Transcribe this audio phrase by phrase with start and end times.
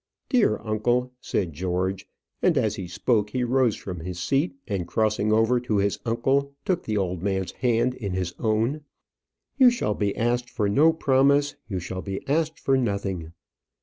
[0.29, 2.07] "Dear uncle," said George,
[2.41, 6.53] and as he spoke he rose from his seat, and crossing over to his uncle,
[6.65, 8.81] took the old man's hand in his own.
[9.59, 13.31] "You shall be asked for no promise; you shall be asked for nothing.